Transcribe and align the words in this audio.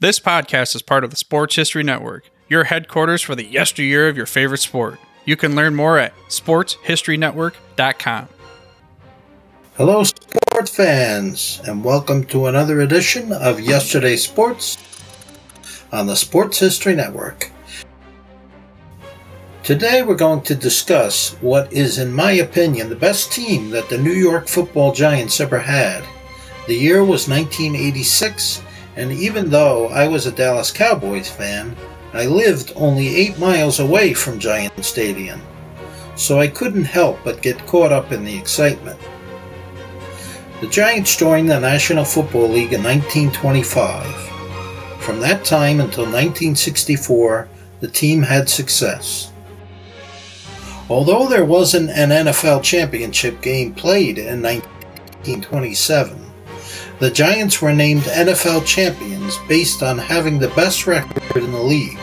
This 0.00 0.18
podcast 0.18 0.74
is 0.74 0.82
part 0.82 1.04
of 1.04 1.10
the 1.10 1.16
Sports 1.16 1.54
History 1.54 1.84
Network, 1.84 2.28
your 2.48 2.64
headquarters 2.64 3.22
for 3.22 3.36
the 3.36 3.44
yesteryear 3.44 4.08
of 4.08 4.16
your 4.16 4.26
favorite 4.26 4.58
sport. 4.58 4.98
You 5.24 5.36
can 5.36 5.54
learn 5.54 5.76
more 5.76 5.98
at 5.98 6.12
sportshistorynetwork.com. 6.28 8.28
Hello, 9.76 10.02
sports 10.02 10.74
fans, 10.74 11.60
and 11.64 11.84
welcome 11.84 12.24
to 12.24 12.46
another 12.46 12.80
edition 12.80 13.32
of 13.32 13.60
Yesterday 13.60 14.16
Sports 14.16 14.78
on 15.92 16.08
the 16.08 16.16
Sports 16.16 16.58
History 16.58 16.96
Network. 16.96 17.52
Today, 19.62 20.02
we're 20.02 20.16
going 20.16 20.42
to 20.42 20.56
discuss 20.56 21.34
what 21.40 21.72
is, 21.72 21.98
in 21.98 22.12
my 22.12 22.32
opinion, 22.32 22.88
the 22.88 22.96
best 22.96 23.30
team 23.30 23.70
that 23.70 23.88
the 23.88 23.98
New 23.98 24.10
York 24.10 24.48
football 24.48 24.92
Giants 24.92 25.40
ever 25.40 25.60
had. 25.60 26.02
The 26.66 26.74
year 26.74 27.04
was 27.04 27.28
1986, 27.28 28.60
and 28.96 29.12
even 29.12 29.50
though 29.50 29.88
I 29.88 30.06
was 30.06 30.26
a 30.26 30.32
Dallas 30.32 30.70
Cowboys 30.70 31.30
fan, 31.30 31.76
I 32.12 32.26
lived 32.26 32.72
only 32.76 33.08
eight 33.08 33.38
miles 33.38 33.80
away 33.80 34.14
from 34.14 34.38
Giant 34.38 34.84
Stadium, 34.84 35.42
so 36.14 36.38
I 36.38 36.46
couldn't 36.46 36.84
help 36.84 37.18
but 37.24 37.42
get 37.42 37.66
caught 37.66 37.90
up 37.90 38.12
in 38.12 38.24
the 38.24 38.36
excitement. 38.36 39.00
The 40.60 40.68
Giants 40.68 41.16
joined 41.16 41.50
the 41.50 41.58
National 41.58 42.04
Football 42.04 42.48
League 42.48 42.72
in 42.72 42.82
1925. 42.82 44.06
From 45.00 45.20
that 45.20 45.44
time 45.44 45.80
until 45.80 46.04
1964, 46.04 47.48
the 47.80 47.88
team 47.88 48.22
had 48.22 48.48
success. 48.48 49.32
Although 50.88 51.28
there 51.28 51.44
wasn't 51.44 51.90
an 51.90 52.10
NFL 52.10 52.62
championship 52.62 53.42
game 53.42 53.74
played 53.74 54.18
in 54.18 54.40
1927, 54.40 56.23
the 57.00 57.10
Giants 57.10 57.60
were 57.60 57.72
named 57.72 58.02
NFL 58.02 58.64
champions 58.64 59.36
based 59.48 59.82
on 59.82 59.98
having 59.98 60.38
the 60.38 60.48
best 60.48 60.86
record 60.86 61.42
in 61.42 61.50
the 61.50 61.58
league, 61.58 61.98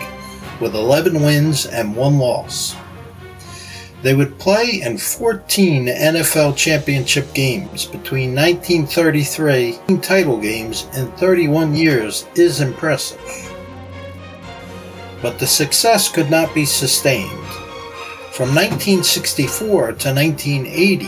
with 0.60 0.76
11 0.76 1.22
wins 1.22 1.66
and 1.66 1.96
1 1.96 2.20
loss. 2.20 2.76
They 4.02 4.14
would 4.16 4.38
play 4.40 4.82
in 4.84 4.98
14 4.98 5.86
NFL 5.86 6.58
championship 6.58 7.34
games 7.34 7.86
between 7.86 8.36
1933 8.36 9.80
title 10.02 10.38
games 10.38 10.88
in 10.96 11.12
31 11.14 11.76
years 11.76 12.26
is 12.36 12.62
impressive. 12.62 13.20
But 15.22 15.38
the 15.38 15.48
success 15.48 16.10
could 16.10 16.32
not 16.32 16.54
be 16.56 16.66
sustained. 16.66 17.30
From 18.34 18.56
1964 18.56 19.94
to 19.94 20.14
1980, 20.14 21.08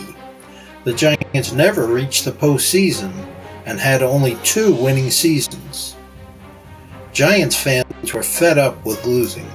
the 0.84 0.94
Giants 0.94 1.52
never 1.52 1.88
reached 1.88 2.26
the 2.26 2.32
postseason 2.32 3.12
and 3.66 3.80
had 3.80 4.04
only 4.04 4.38
two 4.44 4.76
winning 4.76 5.10
seasons. 5.10 5.96
Giants 7.14 7.56
fans 7.56 8.14
were 8.14 8.24
fed 8.24 8.58
up 8.58 8.84
with 8.86 9.06
losing, 9.06 9.50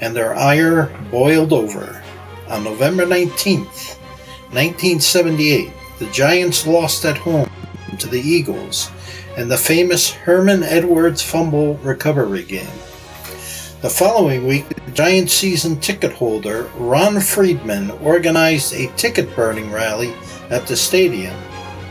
and 0.00 0.14
their 0.14 0.34
ire 0.34 0.94
boiled 1.10 1.52
over. 1.52 2.02
On 2.48 2.64
November 2.64 3.06
19, 3.06 3.64
1978, 3.64 5.72
the 5.98 6.06
Giants 6.06 6.66
lost 6.66 7.04
at 7.04 7.16
home 7.16 7.50
to 7.98 8.08
the 8.08 8.20
Eagles 8.20 8.90
in 9.36 9.48
the 9.48 9.56
famous 9.56 10.10
Herman 10.10 10.62
Edwards 10.62 11.22
fumble 11.22 11.74
recovery 11.76 12.42
game. 12.42 12.66
The 13.82 13.90
following 13.90 14.46
week, 14.46 14.68
the 14.68 14.90
Giants 14.92 15.34
season 15.34 15.78
ticket 15.78 16.12
holder 16.12 16.70
Ron 16.76 17.20
Friedman 17.20 17.90
organized 17.92 18.74
a 18.74 18.90
ticket 18.96 19.34
burning 19.36 19.70
rally 19.70 20.14
at 20.50 20.66
the 20.66 20.76
stadium 20.76 21.36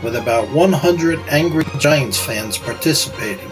with 0.04 0.16
about 0.16 0.50
100 0.50 1.18
angry 1.28 1.64
Giants 1.78 2.20
fans 2.20 2.58
participating. 2.58 3.50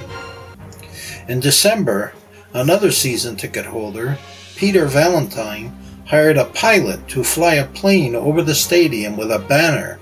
In 1.27 1.41
December, 1.41 2.12
another 2.53 2.91
season 2.91 3.36
ticket 3.36 3.64
holder, 3.64 4.19
Peter 4.55 4.84
Valentine, 4.84 5.75
hired 6.05 6.36
a 6.36 6.45
pilot 6.45 7.08
to 7.08 7.25
fly 7.25 7.55
a 7.55 7.67
plane 7.69 8.14
over 8.14 8.42
the 8.42 8.55
stadium 8.55 9.17
with 9.17 9.33
a 9.33 9.39
banner 9.39 9.98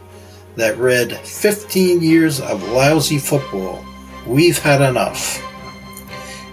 that 0.57 0.77
read 0.77 1.17
15 1.19 2.03
years 2.03 2.41
of 2.41 2.69
lousy 2.71 3.19
football. 3.19 3.85
We've 4.27 4.59
had 4.59 4.81
enough. 4.83 5.39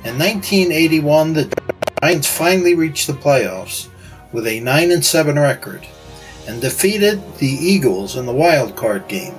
In 0.06 0.19
1981, 0.19 1.34
the 1.34 1.74
Giants 2.03 2.28
finally 2.28 2.75
reached 2.75 3.08
the 3.08 3.14
playoffs 3.14 3.88
with 4.31 4.46
a 4.46 4.59
9 4.59 5.02
7 5.02 5.40
record 5.40 5.88
and 6.47 6.62
defeated 6.62 7.19
the 7.40 7.47
Eagles 7.47 8.16
in 8.16 8.28
the 8.28 8.31
wild 8.31 8.75
card 8.75 9.08
game 9.08 9.34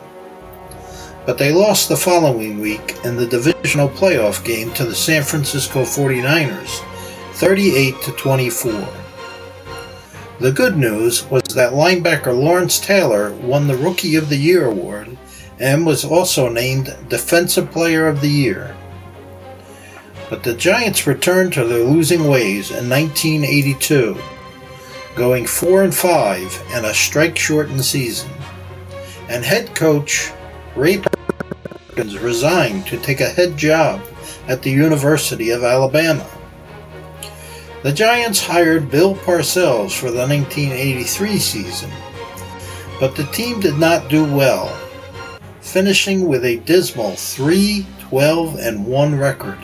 but 1.28 1.36
they 1.36 1.52
lost 1.52 1.90
the 1.90 1.96
following 1.96 2.58
week 2.58 2.96
in 3.04 3.14
the 3.14 3.26
divisional 3.26 3.86
playoff 3.86 4.42
game 4.46 4.72
to 4.72 4.86
the 4.86 4.94
San 4.94 5.22
Francisco 5.22 5.82
49ers, 5.82 6.82
38 7.34 8.00
to 8.00 8.12
24. 8.12 8.88
The 10.40 10.50
good 10.50 10.78
news 10.78 11.26
was 11.26 11.42
that 11.54 11.74
linebacker 11.74 12.34
Lawrence 12.34 12.80
Taylor 12.80 13.34
won 13.34 13.66
the 13.66 13.76
Rookie 13.76 14.16
of 14.16 14.30
the 14.30 14.38
Year 14.38 14.64
award 14.64 15.18
and 15.58 15.84
was 15.84 16.02
also 16.02 16.48
named 16.48 16.96
Defensive 17.10 17.70
Player 17.70 18.08
of 18.08 18.22
the 18.22 18.30
Year. 18.30 18.74
But 20.30 20.42
the 20.42 20.54
Giants 20.54 21.06
returned 21.06 21.52
to 21.52 21.66
their 21.66 21.84
losing 21.84 22.26
ways 22.26 22.70
in 22.70 22.88
1982, 22.88 24.16
going 25.14 25.46
4 25.46 25.82
and 25.82 25.94
5 25.94 26.64
in 26.74 26.86
a 26.86 26.94
strike-shortened 26.94 27.84
season. 27.84 28.30
And 29.28 29.44
head 29.44 29.74
coach 29.74 30.32
Ray 30.78 30.98
Resigned 31.98 32.86
to 32.86 32.96
take 32.96 33.20
a 33.20 33.28
head 33.28 33.56
job 33.56 34.00
at 34.46 34.62
the 34.62 34.70
University 34.70 35.50
of 35.50 35.64
Alabama. 35.64 36.24
The 37.82 37.92
Giants 37.92 38.40
hired 38.40 38.88
Bill 38.88 39.16
Parcells 39.16 39.92
for 39.92 40.12
the 40.12 40.26
1983 40.26 41.38
season, 41.38 41.90
but 43.00 43.16
the 43.16 43.24
team 43.24 43.58
did 43.58 43.78
not 43.78 44.08
do 44.08 44.24
well, 44.24 44.68
finishing 45.60 46.28
with 46.28 46.44
a 46.44 46.58
dismal 46.58 47.16
3 47.16 47.84
12 48.00 48.58
and 48.60 48.86
1 48.86 49.18
record. 49.18 49.58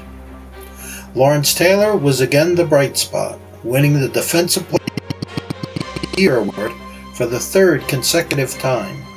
Lawrence 1.15 1.55
Taylor 1.55 1.97
was 1.97 2.21
again 2.21 2.57
the 2.57 2.65
bright 2.65 2.99
spot, 2.99 3.39
winning 3.63 4.01
the 4.01 4.09
Defensive 4.09 4.69
Player 4.69 4.81
of 5.07 6.13
the 6.13 6.21
Year 6.21 6.39
award 6.39 6.73
for 7.15 7.27
the 7.27 7.39
third 7.39 7.87
consecutive 7.87 8.51
time. 8.59 9.14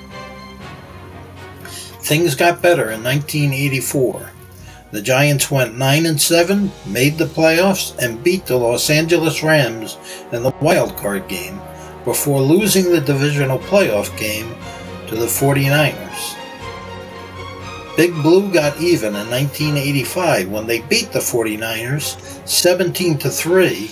Things 2.07 2.35
got 2.35 2.61
better 2.61 2.89
in 2.91 3.03
1984. 3.03 4.29
The 4.91 5.01
Giants 5.01 5.51
went 5.51 5.77
9 5.77 6.05
and 6.05 6.21
7, 6.21 6.71
made 6.85 7.17
the 7.17 7.25
playoffs, 7.25 7.97
and 8.01 8.23
beat 8.23 8.45
the 8.45 8.55
Los 8.55 8.89
Angeles 8.89 9.43
Rams 9.43 9.97
in 10.31 10.41
the 10.41 10.55
wild 10.61 10.95
card 10.95 11.27
game 11.27 11.59
before 12.05 12.39
losing 12.39 12.85
the 12.85 13.01
divisional 13.01 13.59
playoff 13.59 14.17
game 14.17 14.55
to 15.09 15.17
the 15.17 15.25
49ers. 15.25 16.37
Big 17.97 18.13
Blue 18.21 18.53
got 18.53 18.79
even 18.79 19.13
in 19.13 19.29
1985 19.29 20.49
when 20.49 20.65
they 20.65 20.79
beat 20.83 21.11
the 21.11 21.19
49ers 21.19 22.47
17 22.47 23.17
to 23.17 23.29
3 23.29 23.91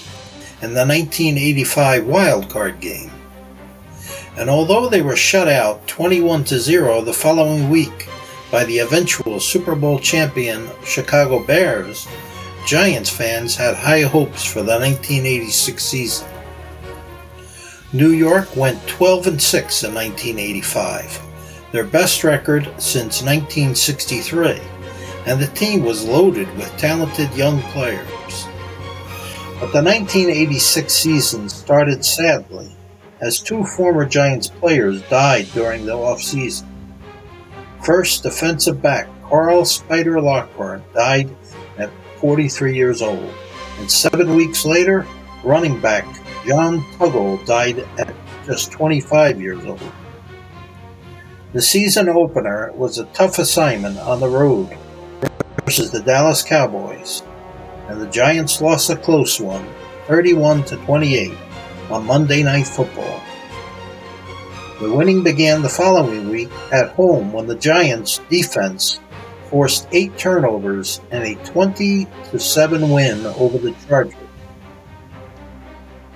in 0.61 0.73
the 0.73 0.85
1985 0.87 2.07
wild 2.07 2.49
card 2.49 2.79
game 2.79 3.11
and 4.37 4.49
although 4.49 4.89
they 4.89 5.01
were 5.01 5.15
shut 5.15 5.47
out 5.47 5.87
21 5.87 6.43
to 6.45 6.59
0 6.59 7.01
the 7.01 7.13
following 7.13 7.69
week 7.69 8.09
by 8.51 8.65
the 8.65 8.79
eventual 8.79 9.39
Super 9.39 9.75
Bowl 9.75 9.97
champion 9.97 10.67
Chicago 10.83 11.43
Bears, 11.43 12.07
Giants 12.65 13.09
fans 13.09 13.55
had 13.55 13.75
high 13.75 14.01
hopes 14.01 14.43
for 14.43 14.61
the 14.61 14.77
1986 14.77 15.83
season. 15.83 16.27
New 17.93 18.09
York 18.09 18.53
went 18.55 18.85
12 18.87 19.27
and 19.27 19.41
6 19.41 19.83
in 19.83 19.93
1985, 19.93 21.21
their 21.71 21.85
best 21.85 22.23
record 22.23 22.63
since 22.77 23.21
1963, 23.21 24.59
and 25.27 25.39
the 25.39 25.47
team 25.47 25.83
was 25.83 26.03
loaded 26.03 26.53
with 26.57 26.75
talented 26.77 27.33
young 27.35 27.61
players. 27.71 28.47
But 29.61 29.71
the 29.71 29.81
1986 29.81 30.93
season 30.93 31.47
started 31.47 32.03
sadly 32.03 32.75
as 33.21 33.39
two 33.39 33.63
former 33.63 34.05
Giants 34.05 34.49
players 34.49 35.01
died 35.03 35.47
during 35.53 35.85
the 35.85 35.93
offseason. 35.93 36.67
First, 37.83 38.23
defensive 38.23 38.81
back 38.81 39.07
Carl 39.23 39.65
Spider 39.65 40.21
Lockhart 40.21 40.81
died 40.93 41.35
at 41.77 41.91
43 42.17 42.75
years 42.75 43.01
old, 43.01 43.33
and 43.79 43.89
seven 43.89 44.35
weeks 44.35 44.65
later, 44.65 45.05
running 45.43 45.79
back 45.79 46.05
John 46.45 46.81
Tuggle 46.93 47.43
died 47.45 47.79
at 47.97 48.13
just 48.45 48.71
25 48.71 49.41
years 49.41 49.65
old. 49.65 49.81
The 51.53 51.61
season 51.61 52.09
opener 52.09 52.71
was 52.73 52.99
a 52.99 53.05
tough 53.05 53.39
assignment 53.39 53.97
on 53.97 54.19
the 54.19 54.27
road 54.27 54.77
versus 55.63 55.89
the 55.89 56.01
Dallas 56.01 56.43
Cowboys, 56.43 57.23
and 57.87 57.99
the 57.99 58.07
Giants 58.07 58.61
lost 58.61 58.89
a 58.89 58.95
close 58.95 59.39
one, 59.39 59.65
31 60.07 60.65
to 60.65 60.75
28 60.77 61.31
on 61.89 62.05
Monday 62.05 62.43
Night 62.43 62.67
Football. 62.67 63.21
The 64.79 64.91
winning 64.91 65.23
began 65.23 65.61
the 65.61 65.69
following 65.69 66.29
week 66.29 66.51
at 66.71 66.89
home 66.89 67.31
when 67.31 67.47
the 67.47 67.55
Giants' 67.55 68.19
defense 68.29 68.99
forced 69.49 69.87
eight 69.91 70.17
turnovers 70.17 70.99
and 71.11 71.23
a 71.23 71.35
20 71.45 72.07
7 72.37 72.89
win 72.89 73.25
over 73.25 73.57
the 73.57 73.73
Chargers. 73.87 74.15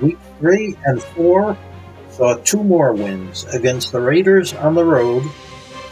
Week 0.01 0.17
3 0.39 0.75
and 0.85 1.01
4 1.01 1.57
saw 2.09 2.35
two 2.43 2.63
more 2.63 2.93
wins 2.93 3.45
against 3.53 3.91
the 3.91 4.01
Raiders 4.01 4.53
on 4.53 4.75
the 4.75 4.83
road, 4.83 5.23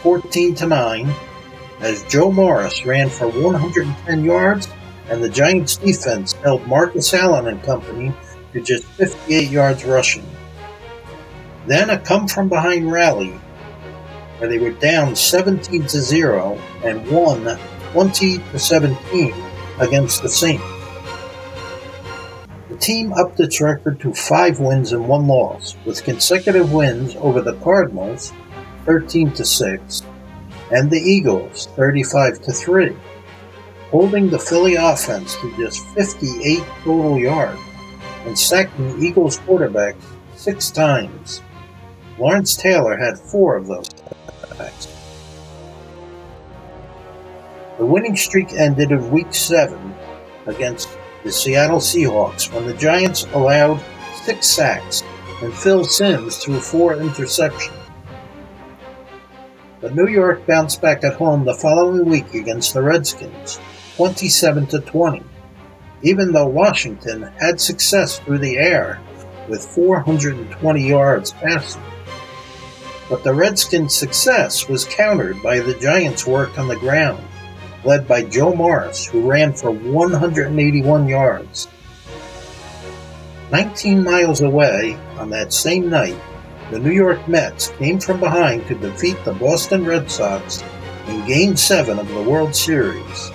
14 0.02 0.56
9, 0.68 1.14
as 1.80 2.04
Joe 2.04 2.30
Morris 2.30 2.84
ran 2.84 3.08
for 3.08 3.28
110 3.28 4.24
yards 4.24 4.68
and 5.08 5.24
the 5.24 5.28
Giants 5.28 5.76
defense 5.76 6.32
held 6.34 6.66
Marcus 6.66 7.14
Allen 7.14 7.46
and 7.46 7.62
company 7.62 8.12
to 8.58 8.64
just 8.64 8.84
58 8.92 9.50
yards 9.50 9.84
rushing. 9.84 10.26
Then 11.66 11.90
a 11.90 11.98
come 11.98 12.26
from 12.26 12.48
behind 12.48 12.90
rally 12.90 13.30
where 14.38 14.48
they 14.48 14.58
were 14.58 14.72
down 14.72 15.14
17 15.14 15.82
to 15.82 16.00
0 16.00 16.58
and 16.84 17.08
won 17.10 17.58
20 17.92 18.38
to 18.38 18.58
17 18.58 19.34
against 19.80 20.22
the 20.22 20.28
Saints. 20.28 20.64
The 22.68 22.76
team 22.76 23.12
upped 23.12 23.40
its 23.40 23.60
record 23.60 24.00
to 24.00 24.14
5 24.14 24.60
wins 24.60 24.92
and 24.92 25.08
1 25.08 25.26
loss 25.26 25.76
with 25.84 26.04
consecutive 26.04 26.72
wins 26.72 27.16
over 27.16 27.40
the 27.40 27.56
Cardinals 27.56 28.32
13 28.86 29.32
to 29.32 29.44
6 29.44 30.02
and 30.70 30.90
the 30.90 31.00
Eagles 31.00 31.66
35 31.76 32.42
to 32.42 32.52
3, 32.52 32.96
holding 33.90 34.30
the 34.30 34.38
Philly 34.38 34.76
offense 34.76 35.34
to 35.36 35.56
just 35.56 35.84
58 35.88 36.62
total 36.84 37.18
yards 37.18 37.60
and 38.26 38.38
sacked 38.38 38.76
the 38.76 38.96
Eagles 38.98 39.38
quarterback 39.38 39.96
6 40.36 40.70
times. 40.70 41.42
Lawrence 42.18 42.56
Taylor 42.56 42.96
had 42.96 43.18
4 43.18 43.56
of 43.56 43.66
those 43.66 43.90
sacks. 44.56 44.88
The 47.78 47.86
winning 47.86 48.16
streak 48.16 48.52
ended 48.52 48.90
in 48.90 49.10
week 49.10 49.32
7 49.32 49.94
against 50.46 50.88
the 51.22 51.30
Seattle 51.30 51.78
Seahawks 51.78 52.52
when 52.52 52.66
the 52.66 52.74
Giants 52.74 53.26
allowed 53.34 53.80
6 54.24 54.46
sacks 54.46 55.02
and 55.42 55.54
Phil 55.54 55.84
Simms 55.84 56.38
threw 56.38 56.58
4 56.58 56.96
interceptions. 56.96 57.72
But 59.80 59.94
New 59.94 60.08
York 60.08 60.44
bounced 60.44 60.82
back 60.82 61.04
at 61.04 61.14
home 61.14 61.44
the 61.44 61.54
following 61.54 62.04
week 62.04 62.34
against 62.34 62.74
the 62.74 62.82
Redskins, 62.82 63.60
27 63.96 64.66
to 64.66 64.80
20, 64.80 65.22
even 66.02 66.32
though 66.32 66.46
Washington 66.46 67.22
had 67.40 67.60
success 67.60 68.18
through 68.18 68.38
the 68.38 68.58
air 68.58 69.00
with 69.48 69.64
420 69.64 70.88
yards 70.88 71.32
passing. 71.32 71.82
But 73.08 73.24
the 73.24 73.32
Redskins' 73.32 73.94
success 73.94 74.68
was 74.68 74.84
countered 74.84 75.42
by 75.42 75.60
the 75.60 75.74
Giants' 75.74 76.26
work 76.26 76.58
on 76.58 76.68
the 76.68 76.76
ground, 76.76 77.22
led 77.84 78.06
by 78.06 78.22
Joe 78.22 78.54
Morris, 78.54 79.06
who 79.06 79.28
ran 79.28 79.52
for 79.52 79.70
181 79.70 81.08
yards. 81.08 81.68
19 83.50 84.04
miles 84.04 84.42
away 84.42 84.98
on 85.16 85.30
that 85.30 85.54
same 85.54 85.88
night, 85.88 86.18
the 86.70 86.78
New 86.78 86.92
York 86.92 87.26
Mets 87.26 87.68
came 87.78 87.98
from 87.98 88.20
behind 88.20 88.66
to 88.66 88.74
defeat 88.74 89.16
the 89.24 89.32
Boston 89.32 89.86
Red 89.86 90.10
Sox 90.10 90.62
in 91.06 91.26
Game 91.26 91.56
7 91.56 91.98
of 91.98 92.08
the 92.08 92.22
World 92.22 92.54
Series. 92.54 93.30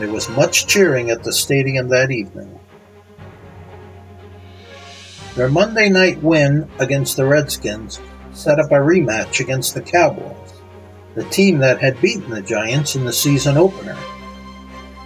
There 0.00 0.10
was 0.10 0.28
much 0.30 0.66
cheering 0.66 1.10
at 1.10 1.22
the 1.22 1.32
stadium 1.32 1.88
that 1.90 2.10
evening. 2.10 2.58
Their 5.36 5.48
Monday 5.48 5.88
night 5.88 6.22
win 6.22 6.68
against 6.78 7.16
the 7.16 7.26
Redskins 7.26 8.00
set 8.32 8.58
up 8.58 8.70
a 8.70 8.74
rematch 8.74 9.40
against 9.40 9.74
the 9.74 9.82
Cowboys, 9.82 10.62
the 11.14 11.24
team 11.24 11.58
that 11.58 11.80
had 11.80 12.00
beaten 12.00 12.30
the 12.30 12.40
Giants 12.42 12.96
in 12.96 13.04
the 13.04 13.12
season 13.12 13.56
opener. 13.56 13.96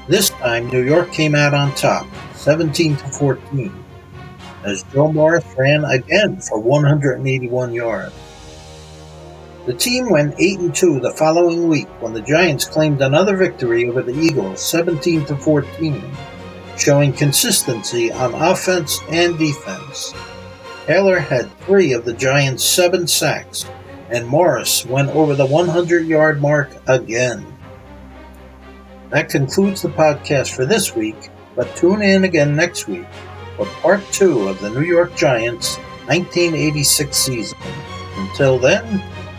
This 0.08 0.30
time, 0.30 0.68
New 0.68 0.82
York 0.82 1.12
came 1.12 1.34
out 1.34 1.54
on 1.54 1.74
top, 1.74 2.06
17 2.34 2.96
to 2.96 3.04
14 3.08 3.84
as 4.64 4.82
Joe 4.84 5.12
Morris 5.12 5.44
ran 5.58 5.84
again 5.84 6.40
for 6.40 6.58
181 6.58 7.74
yards. 7.74 8.14
The 9.66 9.74
team 9.74 10.10
went 10.10 10.34
8 10.38 10.58
and 10.60 10.74
2 10.74 11.00
the 11.00 11.12
following 11.12 11.68
week 11.68 11.88
when 12.00 12.12
the 12.12 12.20
Giants 12.20 12.66
claimed 12.66 13.00
another 13.00 13.36
victory 13.36 13.88
over 13.88 14.02
the 14.02 14.18
Eagles 14.18 14.62
17 14.62 15.24
to 15.26 15.36
14, 15.36 16.02
showing 16.76 17.12
consistency 17.12 18.12
on 18.12 18.34
offense 18.34 19.00
and 19.08 19.38
defense. 19.38 20.12
Taylor 20.86 21.18
had 21.18 21.50
3 21.60 21.92
of 21.92 22.04
the 22.04 22.12
Giants' 22.12 22.62
7 22.62 23.06
sacks 23.06 23.64
and 24.10 24.26
Morris 24.26 24.84
went 24.86 25.08
over 25.10 25.34
the 25.34 25.46
100 25.46 26.06
yard 26.06 26.40
mark 26.40 26.70
again. 26.86 27.44
That 29.10 29.28
concludes 29.28 29.82
the 29.82 29.88
podcast 29.88 30.54
for 30.54 30.66
this 30.66 30.94
week, 30.94 31.30
but 31.56 31.74
tune 31.76 32.02
in 32.02 32.24
again 32.24 32.54
next 32.54 32.86
week 32.86 33.06
for 33.56 33.66
part 33.80 34.02
two 34.12 34.48
of 34.48 34.60
the 34.60 34.70
New 34.70 34.82
York 34.82 35.16
Giants 35.16 35.76
1986 36.06 37.16
season. 37.16 37.58
Until 38.16 38.58
then, 38.58 39.02